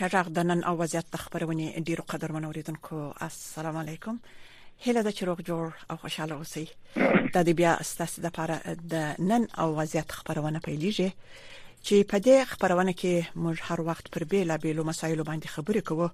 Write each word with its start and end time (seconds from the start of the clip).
امریکا 0.00 0.18
جغ 0.18 0.28
د 0.32 0.38
نن 0.48 0.60
او 0.68 0.76
وضعیت 0.80 1.16
خبرونه 1.16 1.80
ډیرو 1.88 2.02
قدرمن 2.12 2.44
اوریدونکو 2.44 2.98
السلام 3.26 3.76
علیکم 3.76 4.18
هله 4.84 5.02
د 5.08 5.16
چروغ 5.18 5.40
جوړ 5.48 5.74
او 5.90 5.96
خوشاله 6.04 6.34
اوسئ 6.40 6.62
د 6.68 7.34
دې 7.46 7.52
بیا 7.60 7.72
ستاسو 7.90 8.22
لپاره 8.26 8.56
د 8.92 9.20
نن 9.32 9.42
او 9.64 9.66
وضعیت 9.80 10.08
خبرونه 10.20 10.58
پیلېږي 10.66 11.10
چې 11.86 12.08
په 12.12 12.16
دې 12.28 12.36
خبرونه 12.52 12.92
کې 13.02 13.14
موږ 13.42 13.56
هر 13.68 13.78
وخت 13.90 14.04
پر 14.14 14.22
بیلابېلو 14.30 14.82
مسایلو 14.92 15.24
باندې 15.30 15.52
خبرې 15.56 15.82
کوو 15.90 16.08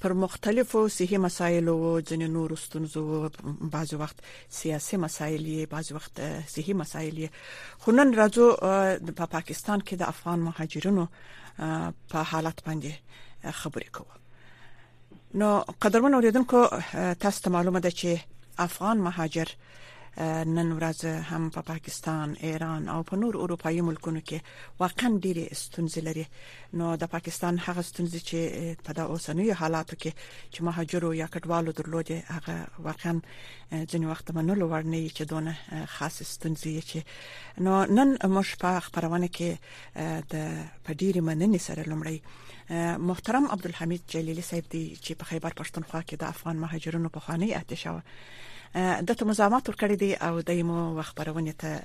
پر 0.00 0.12
مختلفو 0.12 0.88
صحي 0.88 1.18
مسایل 1.18 1.68
او 1.68 2.00
جن 2.00 2.30
نور 2.30 2.56
ستونزو 2.56 3.28
بعض 3.72 3.94
وخت 3.94 4.16
سیاسي 4.50 4.96
مسایل 4.96 5.66
بعض 5.66 5.92
وخت 5.92 6.20
صحي 6.48 6.72
مسایل 6.74 7.28
خو 7.78 7.90
نن 7.90 8.14
راځو 8.16 8.56
په 8.60 9.12
پا 9.16 9.26
پاکستان 9.26 9.80
کې 9.80 9.92
د 9.98 10.02
افغان 10.04 10.38
مهاجرینو 10.48 11.06
په 12.10 12.22
حالت 12.32 12.64
باندې 12.66 12.92
خبرې 13.50 13.90
کوو 13.92 14.12
نو 15.40 15.60
قدرمن 15.86 16.14
اوریدونکو 16.14 16.66
تاسو 17.20 17.42
ته 17.44 17.50
معلومه 17.58 17.78
ده 17.80 17.90
چې 17.90 18.18
افغان 18.68 18.98
مهاجر 19.08 19.48
نن 20.24 20.68
ورځ 20.80 21.00
هم 21.30 21.42
په 21.54 21.60
پاکستان 21.70 22.28
ایران 22.40 22.88
او 22.88 23.00
په 23.08 23.14
نور 23.16 23.34
اروپایي 23.42 23.80
ملکونو 23.88 24.20
کې 24.28 24.38
واقعا 24.80 25.10
ډېری 25.24 25.44
ستونزې 25.64 26.00
لري 26.08 26.24
نو 26.80 26.86
د 27.02 27.08
پاکستان 27.14 27.54
هغه 27.66 27.82
ستونزې 27.90 28.20
چې 28.28 28.38
په 28.86 28.90
د 29.00 29.12
اوسنیو 29.16 29.54
حالاتو 29.60 29.94
کې 30.02 30.10
چې 30.52 30.58
مهاجرو 30.66 31.10
یا 31.22 31.26
کډوالو 31.32 31.72
درلودي 31.78 32.18
هغه 32.34 32.54
واقعا 32.88 33.14
ځین 33.92 34.02
وخت 34.12 34.26
منلو 34.38 34.64
ورنه 34.72 34.98
چې 35.16 35.22
دونه 35.34 35.52
خاص 35.98 36.16
ستونزې 36.34 36.82
چې 36.90 37.00
نو 37.64 37.72
نن 37.96 38.08
موږ 38.34 38.48
په 38.64 38.80
خبرونه 38.88 39.28
کې 39.36 39.50
د 40.34 40.50
پدیری 40.88 41.20
مننې 41.28 41.60
سره 41.68 41.82
لمړی 41.94 42.18
محترم 43.12 43.44
عبدالحمید 43.54 44.02
جلیلی 44.16 44.44
صاحب 44.50 44.66
دی 44.72 44.84
چې 45.04 45.12
په 45.22 45.34
خیبر 45.34 45.52
پښتونخوا 45.62 46.00
کې 46.08 46.16
د 46.20 46.24
افغان 46.34 46.56
مهاجرونو 46.64 47.08
په 47.16 47.20
خاني 47.26 47.48
احتشاو 47.58 48.00
دته 49.00 49.24
مزامات 49.26 49.64
ورکړې 49.68 49.96
دي 50.00 50.08
او 50.20 50.40
دایمو 50.40 51.02
خبرونه 51.02 51.52
ته 51.52 51.80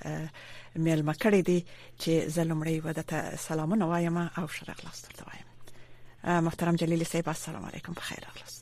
میلم 0.87 1.11
کړې 1.11 1.41
دي 1.49 1.55
چې 1.99 2.27
زلمړی 2.37 2.81
ودته 2.85 3.35
سلامونه 3.43 3.87
وایم 3.91 4.17
او 4.17 4.47
شرق 4.55 4.81
لاس 4.85 4.99
ته 5.01 5.25
وایم 5.27 6.43
محترم 6.47 6.75
جلیل 6.81 7.03
صاحب 7.11 7.29
السلام 7.35 7.63
علیکم 7.69 7.93
بخیر 7.99 8.25
اخلاص 8.31 8.57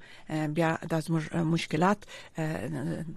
بیا 0.60 0.70
د 0.92 1.04
زموږ 1.06 1.24
مشکلات 1.56 2.00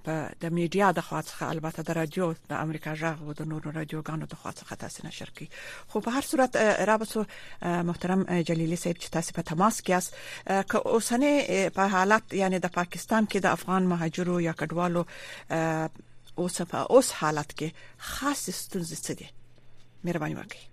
په 0.05 0.15
د 0.43 0.45
میډیا 0.59 0.87
د 0.99 1.07
خوا 1.09 1.21
څخه 1.29 1.43
البته 1.55 1.83
د 1.89 1.97
رادیو 2.01 2.31
د 2.53 2.59
امریکا 2.67 2.95
جغ 3.05 3.23
او 3.27 3.33
د 3.43 3.51
نورو 3.53 3.75
رادیوګانو 3.79 4.27
د 4.33 4.43
خوا 4.43 4.53
څخه 4.61 4.75
تاسو 4.85 5.07
نشر 5.09 5.31
کی 5.41 5.49
خو 5.95 6.01
په 6.09 6.17
هر 6.19 6.25
صورت 6.33 6.57
رابطو 6.93 7.25
محترم 7.93 8.27
جلیلی 8.51 8.77
صاحب 8.87 8.99
چې 8.99 9.15
تاسو 9.19 9.33
په 9.39 9.43
تماس 9.53 9.81
کې 9.81 9.91
یاست 9.97 10.67
که 10.75 10.83
اوسنۍ 10.95 11.71
په 11.79 11.89
حالت 11.97 12.35
یعنی 12.43 12.59
د 12.67 12.75
پاکستان 12.81 13.27
کې 13.33 13.47
د 13.47 13.57
افغان 13.61 13.89
مهاجرو 13.95 14.41
یا 14.47 14.57
کډوالو 14.65 15.07
اوس 16.39 16.57
په 16.71 16.81
اوس 16.97 17.11
حالت 17.19 17.53
کې 17.59 18.15
خاص 18.15 18.41
ستونزې 18.57 18.97
څه 19.05 19.15
دي 19.21 19.29
مهرباني 20.07 20.35
وکړئ 20.39 20.65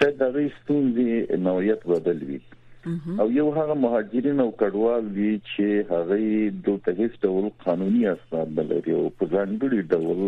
شاید 0.00 0.22
دا 0.22 0.30
ستونزې 0.36 1.42
نویت 1.50 1.86
بدل 1.94 2.24
وي 2.30 2.40
او 3.20 3.26
یو 3.38 3.48
هغه 3.58 3.74
مهاجرین 3.84 4.38
او 4.44 4.50
کډوال 4.60 5.04
دي 5.16 5.32
چې 5.50 5.64
هغه 5.92 6.16
د 6.64 6.66
تهیست 6.84 7.16
ډول 7.24 7.44
قانوني 7.64 8.02
اسناد 8.16 8.48
لري 8.70 8.92
او 9.00 9.04
په 9.18 9.24
ځانګړي 9.34 9.80
ډول 9.92 10.20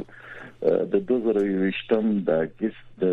د 0.63 0.95
2020م 1.09 2.07
د 2.29 2.31
اگست 2.45 2.87
د 3.03 3.05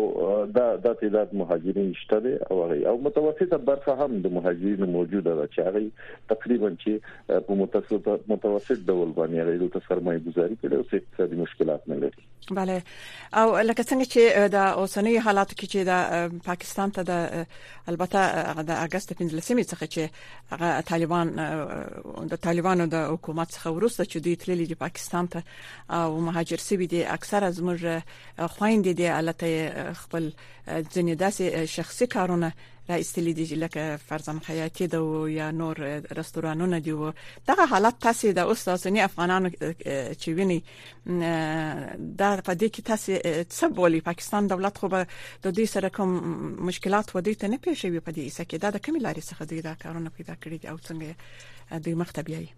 دا 0.58 0.66
د 0.84 0.92
تعداد 1.02 1.34
مهاجرین 1.42 1.90
شته 2.02 2.20
دي 2.26 2.34
او 2.50 2.60
او 2.92 2.96
متوسطه 3.08 3.60
برخه 3.70 3.96
هم 4.02 4.20
د 4.26 4.34
مهاجرینو 4.38 4.90
موجوده 4.98 5.34
ده 5.40 5.48
چې 5.54 5.66
هغه 5.70 6.28
تقریبا 6.34 6.72
چې 6.76 7.42
په 7.48 7.60
متوسط 7.62 8.86
ډول 8.92 9.18
باندې 9.18 9.42
هغه 9.42 9.74
د 9.78 9.88
سرمایه 9.90 10.26
گذاري 10.28 10.60
کړي 10.62 10.80
او 10.80 11.02
اقتصادي 11.02 11.42
مشکلات 11.44 11.90
نه 11.94 11.98
لري 12.06 12.28
بله 12.50 12.82
او 13.34 13.56
لکه 13.58 13.82
څنګه 13.84 14.04
چې 14.04 14.20
د 14.48 14.56
اوسنۍ 14.80 15.16
حالاتو 15.24 15.54
کې 15.58 15.66
چې 15.72 15.78
د 15.88 15.92
پاکستان 16.48 16.88
ته 16.94 17.02
د 17.10 17.14
البته 17.90 18.18
د 18.62 18.70
اگست 18.84 19.08
15مې 19.12 19.64
څخه 19.72 19.84
چې 19.94 20.02
هغه 20.52 20.80
طالبان 20.90 21.26
د 22.32 22.36
طالبانو 22.46 22.84
د 22.94 23.06
حکومت 23.12 23.48
څخه 23.56 23.66
ورسته 23.76 24.04
چې 24.10 24.18
دوی 24.24 24.36
تللي 24.42 24.66
دي 24.70 24.74
پاکستان 24.84 25.24
ته 25.32 25.40
او 25.98 26.20
مهاجر 26.20 26.58
سوي 26.68 26.86
دي 26.86 27.00
اکثره 27.16 27.48
زموږ 27.50 27.82
خويندې 28.56 28.92
دي 29.00 29.08
البته 29.18 29.48
خپل 30.02 30.24
ځینې 30.66 31.12
داسې 31.24 31.44
شخصي 31.76 32.06
کارونه 32.06 32.52
راایستلې 32.90 33.32
دي 33.32 33.54
لکه 33.54 33.96
فرزن 33.96 34.38
خیاطي 34.40 34.86
د 34.86 34.96
یا 35.36 35.50
نور 35.50 35.78
رستورانونه 36.18 36.78
دی 36.78 36.92
و 36.92 37.12
دغه 37.46 37.66
حالت 37.66 38.00
تاسو 38.02 38.32
د 38.32 38.38
استادونی 38.52 39.00
افغانانو 39.04 39.50
چې 39.52 40.28
ویني 40.28 40.58
دا 40.64 42.28
په 42.48 42.52
دې 42.60 42.68
کې 42.74 42.82
تاسو 42.90 43.12
څه 43.56 43.74
بولی 43.78 44.00
پاکستان 44.10 44.46
دولت 44.48 44.78
خو 44.78 44.88
به 44.96 45.06
د 45.44 45.52
دې 45.56 45.66
سره 45.74 45.88
کوم 45.88 46.12
مشکلات 46.70 47.16
و 47.16 47.18
دې 47.22 47.34
ته 47.40 47.48
نه 47.54 47.58
پیښوي 47.64 48.00
په 48.00 48.12
دې 48.16 48.28
سکه 48.38 48.58
دا 48.66 48.70
د 48.76 48.84
کوم 48.86 48.96
لارې 48.98 49.22
څخه 49.30 49.42
دی 49.50 49.60
دا 49.68 49.74
کارونه 49.74 50.10
پیدا 50.16 50.34
کړی 50.42 50.68
او 50.70 50.76
څنګه 50.86 51.76
دوی 51.84 51.94
مخ 52.02 52.12
ته 52.12 52.22
بیاي 52.28 52.48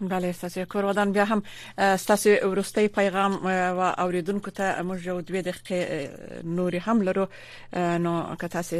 بله 0.00 0.32
تاسو 0.32 0.64
کورودان 0.64 1.12
بیا 1.12 1.24
هم 1.24 1.42
تاسو 1.78 2.30
ورستي 2.44 2.88
پیغام 2.88 3.32
او 3.46 3.80
اوریدونکو 4.04 4.50
ته 4.50 4.82
موږ 4.82 5.06
یو 5.06 5.20
دوه 5.20 5.40
دقیقې 5.42 6.44
نوري 6.44 6.78
هم 6.78 7.02
لرو 7.02 7.26
نو 7.76 8.36
که 8.36 8.48
تاسو 8.48 8.76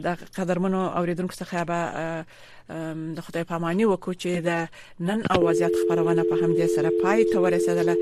د 0.09 0.16
قدرمنو 0.40 0.87
اوریدونکو 0.96 1.35
څخه 1.35 1.55
به 1.55 2.24
د 2.70 3.18
خدای 3.27 3.44
پامانی 3.51 3.85
وکړو 3.87 4.14
چې 4.22 4.31
د 4.48 4.51
نن 5.09 5.20
او 5.35 5.38
وضعیت 5.48 5.75
خبرونه 5.83 6.22
په 6.31 6.35
همدې 6.42 6.66
سره 6.77 6.88
پای 7.03 7.20
ته 7.33 7.37
ورسېدله 7.44 7.94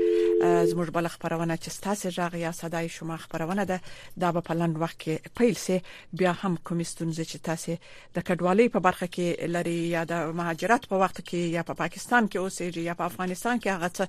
زموږ 0.71 0.87
بل 0.95 1.07
خبرونه 1.13 1.55
چې 1.63 1.69
ستاسو 1.77 2.05
ژغ 2.17 2.33
یا 2.45 2.51
صداي 2.51 2.89
شما 2.89 3.15
خبرونه 3.17 3.63
ده 3.65 3.79
دا 4.21 4.29
په 4.47 4.53
لند 4.59 4.75
وخت 4.81 4.97
کې 5.03 5.13
پیل 5.39 5.53
سي 5.65 5.77
بیا 6.13 6.33
هم 6.43 6.57
کوم 6.57 6.83
ستونزې 6.83 7.23
چې 7.31 7.37
تاسو 7.49 7.71
د 8.15 8.17
کډوالۍ 8.27 8.65
په 8.75 8.79
برخه 8.79 9.07
کې 9.15 9.27
لري 9.55 9.79
یا 9.95 10.03
د 10.05 10.13
مهاجرت 10.29 10.87
په 10.89 10.95
وخت 11.03 11.17
کې 11.27 11.41
یا 11.57 11.61
په 11.63 11.73
پا 11.73 11.79
پاکستان 11.91 12.23
کې 12.31 12.37
اوسېږي 12.43 12.83
یا 12.89 12.93
په 12.93 13.03
افغانستان 13.05 13.59
کې 13.63 13.67
هغه 13.75 13.89
څه 13.97 14.03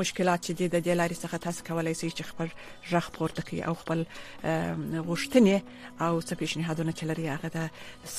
مشکلات 0.00 0.40
چې 0.46 0.52
دي 0.58 0.66
د 0.68 0.76
دې 0.86 0.94
لارې 1.00 1.16
څخه 1.22 1.36
تاسو 1.46 1.60
کولای 1.68 1.94
شئ 2.00 2.10
چې 2.16 2.24
خبر 2.30 2.48
ژغ 2.90 3.06
پورته 3.18 3.42
کړئ 3.48 3.58
او 3.68 3.74
خپل 3.82 4.00
غوښتنې 5.08 5.56
او 6.04 6.20
څه 6.28 6.32
پیشنهادونه 6.40 6.92
چې 6.98 7.04
لري 7.10 7.24
هغه 7.34 7.48
د 7.56 7.60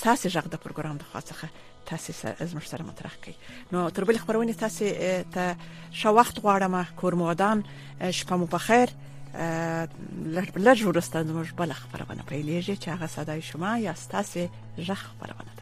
ساسي 0.01 0.29
ژغ 0.35 0.45
د 0.53 0.63
پروګرام 0.63 0.95
د 0.99 1.03
خاصه 1.11 1.49
تاسو 1.89 2.13
سره 2.19 2.35
زموږ 2.51 2.65
سره 2.71 2.83
مطرح 2.91 3.13
کړئ 3.21 3.35
نو 3.73 3.89
تر 3.89 4.03
بل 4.09 4.17
خبرونه 4.23 4.53
تاسو 4.53 4.85
ته 5.33 5.45
شو 6.01 6.11
وخت 6.19 6.35
غواړم 6.43 6.75
کور 7.01 7.13
مودان 7.21 7.57
شپه 8.21 8.35
مو 8.41 8.47
په 8.55 8.59
خیر 8.69 8.89
لږ 10.67 10.79
وروسته 10.89 11.17
زموږ 11.29 11.49
بل 11.59 11.71
خبرونه 11.79 12.23
پیلېږي 12.29 12.75
چې 12.81 12.87
هغه 12.95 13.07
صداي 13.19 13.41
شما 13.51 13.71
یا 13.87 13.93
تاسو 14.15 14.41
ژغ 14.89 14.99
خبرونه 15.13 15.56